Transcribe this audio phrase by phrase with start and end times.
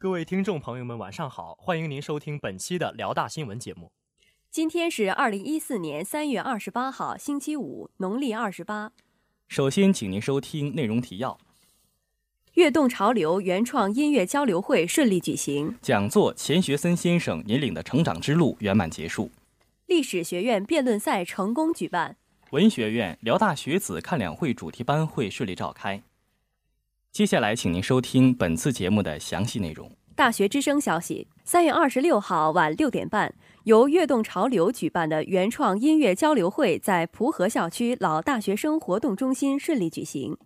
[0.00, 1.56] 各位听众朋友们，晚上好！
[1.58, 3.90] 欢迎您收听本期的辽大新闻节目。
[4.48, 8.92] 今天是二零一四年三月二十八号，星期五，农历二十八。
[9.48, 11.36] 首先，请您收听内容提要：
[12.54, 19.28] 跃动潮流原创音乐交流会顺利举行；讲座钱学森先生引领的成长之路圆满结束；
[19.86, 22.12] 历史学院辩论赛成功举办；
[22.50, 26.00] 文学院辽大学子看两会主题班会顺利召开。
[27.12, 29.90] 接下来，请您收听本次节目的详细内容。
[30.14, 33.34] 大学之声消息：三月二十六号晚六点半，
[33.64, 40.36] 由跃动潮流举办的原创音乐交流会在蒲河校区老大学生活动中心顺利举行。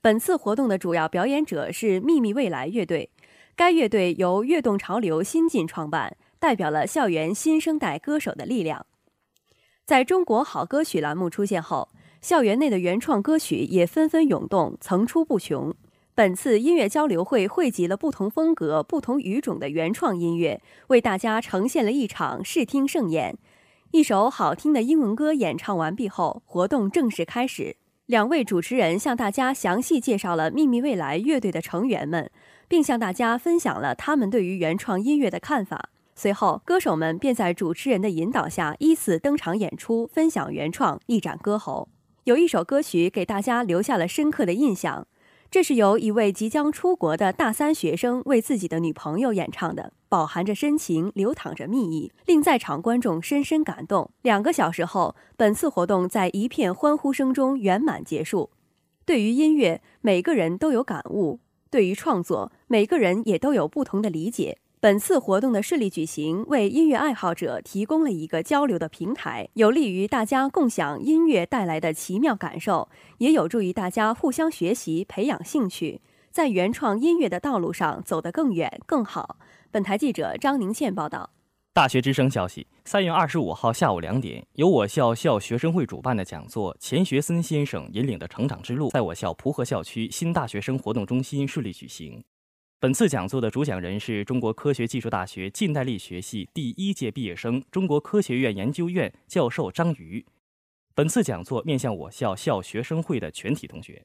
[0.00, 3.10] 本次活动的主要表演者是秘密未来乐队，
[3.54, 8.86] 该乐队由跃动潮流新晋创办，代表了校园新生代歌手的力量。
[9.84, 11.88] 在中国好歌曲栏目出现后，
[12.20, 15.74] 校园内的原创歌曲也纷纷涌动，层出不穷。
[16.14, 23.38] 本次音乐交流会汇集了不同风格、不同语种的原创音乐，为大家呈现了一场视听盛宴。
[23.92, 27.76] 一首好听的英文歌演唱完毕后，活动正式开始。
[28.04, 32.30] 两位主持人向大家详细介绍了秘密未来乐队的成员们，
[32.68, 35.88] 并向大家分享了他们对于原创音乐的看法。
[36.14, 41.88] 随后，歌手们便在主持人的引导下依次登场演出，分享原创，一展歌喉。
[42.24, 45.06] 有一首歌曲给大家留下了深刻的印象。
[45.50, 54.10] 这是由一位即将出国的大三学生为自己的女朋友演唱的，饱含着深情，流淌着蜜意，令在场观众深深感动。
[54.22, 58.50] 两个小时后，本次活动在一片欢呼声中圆满结束。
[59.04, 64.58] 对于音乐，每个人都有感悟；对于创作，每个人也都有不同的理解。
[64.82, 76.00] 本次活动的顺利举行，为音乐爱好者提供了一个交流的平台，有利于大家共享音乐带来的奇妙感受，也有助于大家互相学习、培养兴趣，
[76.30, 79.36] 在原创音乐的道路上走得更远、更好。
[79.70, 81.28] 本台记者张宁倩报道。
[81.74, 92.24] 大学之声消息：三月二十五号下午两点，由我校校学生会主办的讲座《钱学森先生引领的成长之路》在我校蒲河校区新大学生活动中心顺利举行。
[92.82, 100.24] 本次讲座的主讲人是中国科学技术大学近代力学系第一届毕业生、中国科学院研究院教授张瑜。
[100.94, 104.02] 本次讲座面向我校校学生会的全体同学。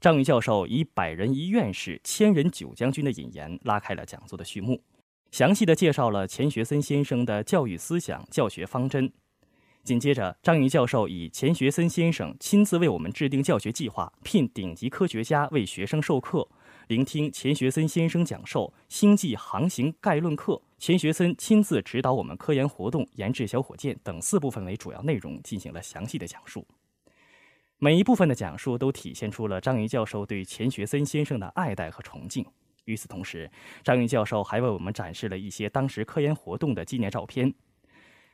[0.00, 4.82] 张瑜教授以“百人一院士，千人九将军”的引言拉开了讲座的序幕，
[5.30, 9.12] 详细的介绍了钱学森先生的教育思想、教学方针。
[9.84, 16.48] 紧接着，张瑜教授以钱学森先生亲自为我们制定教学计划，聘顶级科学家为学生授课。
[16.88, 26.64] 聆听钱学森先生讲授《星际航行概论课》，钱学森亲自指导我们科研活动、研制小火箭等四部分为主要内容进行了详细的讲述。
[27.78, 32.46] 每一部分的讲述都体现出了张云教授对钱学森先生的爱戴和崇敬。
[32.84, 33.50] 与此同时，
[33.82, 37.52] 张云教授还为我们展示了一些当时科研活动的纪念照片。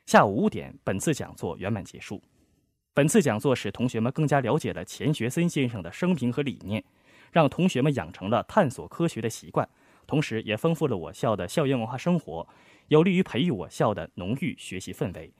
[0.05, 2.21] 下午五点，本次讲座圆满结束。
[2.93, 6.83] 本次讲座使同学们更加了解了钱学森先生的生平和理念。
[7.33, 9.67] 让同学们养成了探索科学的习惯，
[10.07, 12.47] 同时也丰富了我校的校园文化生活，
[12.89, 15.33] 有利于培育我校的浓郁学习氛围。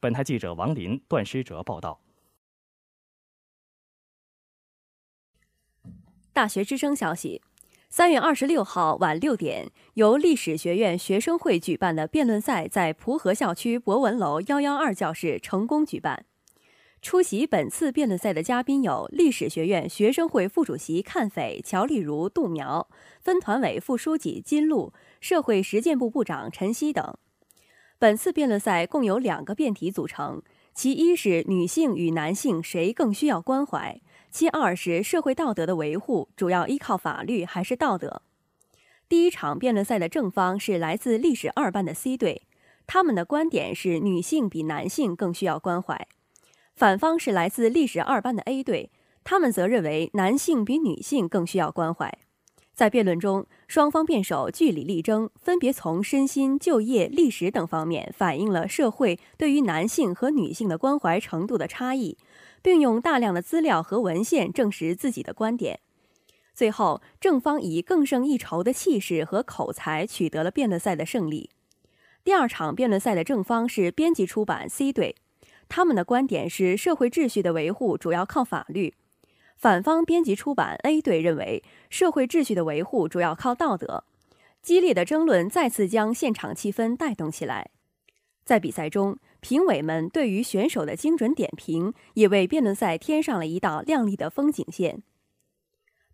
[0.00, 2.00] 本台记者王林、段诗哲报道。
[6.32, 7.42] 大学之声消息：
[7.88, 16.26] 三月二十六号晚六点，由历史学院学生会举办的辩论赛在蒲河校区博文楼幺幺二教室成功举办。
[17.06, 22.88] 出席本次辩论赛的嘉宾有历史学院学生会副主席阚斐、乔丽如、杜苗，
[23.20, 27.16] 分团委副书记金路，社会实践部部长陈曦等。
[28.00, 30.42] 本次辩论赛共有两个辩题组成，
[30.74, 34.00] 其一是女性与男性谁更需要关怀，
[34.32, 38.22] 其二是社会道德的维护主要依靠法律还是道德。
[39.08, 42.48] 第一场辩论赛的正方是来自历史二班的 C 队，
[42.84, 46.08] 他们的观点是女性比男性更需要关怀。
[46.76, 48.90] 反方是来自历史二班的 A 队，
[49.24, 52.12] 他们则认为男性比女性更需要关怀。
[52.74, 62.18] 在辩论中，双方辩手据理力争，分别从身心、就业、历史等方面反映了社会对于男性和女性的关怀程度的差异，
[62.60, 65.80] 并用大量的资料和文献证实自己的观点。
[66.52, 71.48] 最后，正方以更胜一筹的气势和口才取得了辩论赛的胜利。
[72.22, 75.16] 第二场辩论赛的正方是编辑出版 C 队。
[75.68, 78.94] 他们的观点是，社会秩序的维护主要靠法律。
[79.56, 84.04] 反方编辑出版 A 队认为，社会秩序的维护主要靠道德。
[84.62, 87.70] 激烈的争论再次将现场气氛带动起来。
[88.44, 95.02] 在比赛中，评委们对于选手的精准点评，也为辩论赛添上了一道亮丽的风景线。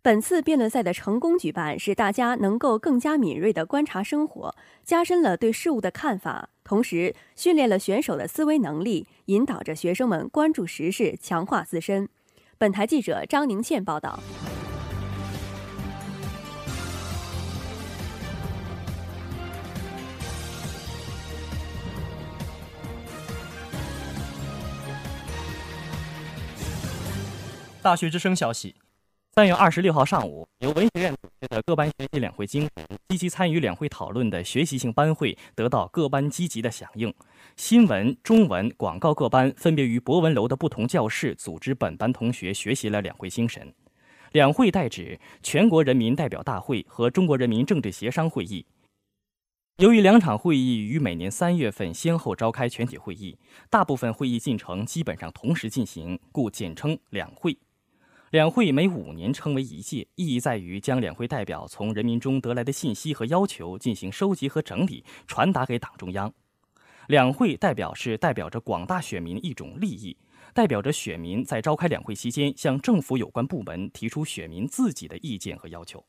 [0.03, 4.53] 本次辩论赛的成功举办，使大家能够更加敏锐地观察生活，
[4.83, 12.09] 加深了对事物的看法，同时训练了选手的思维能力，引导着学生们关注时事，强化自身。
[12.57, 14.19] 本台记者张宁倩报道。
[27.81, 28.75] 大学之声消息。
[29.35, 37.11] 三月二十六号上午，由文学院组织的各班学习两会精神，积极参与两会讨论的学习性班会得到各班积极的响应。
[37.57, 43.73] 新闻、中文、广告各班分别于博文楼的不同教室组织本班同学学习了两会精神。
[44.33, 48.63] 两会代指全国人民代表大会和中国人民政治协商会议。
[49.77, 53.35] 由于两场会议于每年三月份先后召开全体会议，
[53.71, 57.57] 大部分会议进程基本上同时进行，故简称两会。
[58.33, 66.33] 两会每五年称为一届，意义在于将两会代表从人民中得来的信息和要求进行收集和整理，传达给党中央。
[67.09, 70.17] 两会代表是代表着广大选民一种利益，
[70.51, 76.03] 代表着选民在召开两会期间向政府有关部门提出选民自己的意见和要求。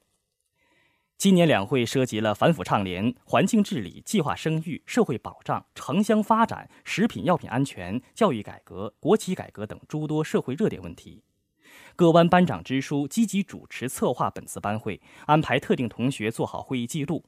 [1.19, 11.23] 今年两会涉及了反腐倡廉、环境治理、计划生育、社会保障、城乡发展、食品药品安全、教育改革、国企改革等诸多社会热点问题。
[11.96, 17.25] 各班班长支书积极主持策划本次班会，安排特定同学做好会议记录。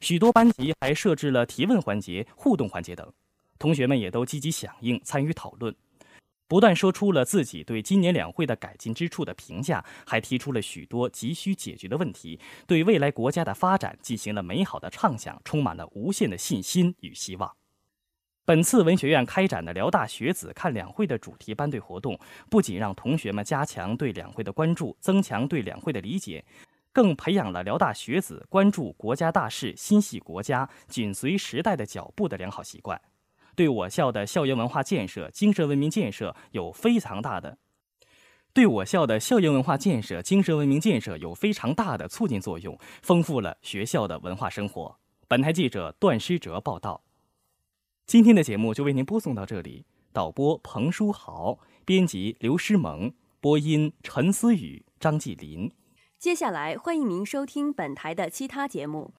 [0.00, 3.12] 许多班级还设置了提问环节、互动环节等，
[3.58, 5.74] 同学们也都积极响应参与讨论，
[6.46, 12.38] 不但说出了自己对今年两会的改进之处的评价，还提出了许多急需解决的问题，
[12.68, 17.52] 对未来国家的发展进行了美好的畅想，充满了无限的信心与希望。
[18.46, 22.18] 本次文学院开展的辽大学子看两会的主题班队活动，
[22.50, 26.44] 不仅让同学们加强对两会的关注，增强对两会的理解，
[26.92, 33.00] 更培养了辽大学子关注国家大事、心系国家、紧随时代的脚步的良好习惯，
[33.56, 37.56] 对我校的校园文化建设、精神文明建设有非常大的
[38.52, 44.94] 对我校的校园文化建设、精神文明建设有非常大的促进作用，丰富了学校的文化生活。
[45.26, 47.03] 本台记者段诗哲报道。
[48.06, 49.86] 今天的节目就为您播送到这里。
[50.12, 55.72] 导播彭书豪，编辑刘诗萌，播音陈思雨、张继林。
[56.18, 59.12] 接下来，欢迎您收听本台的其他节目。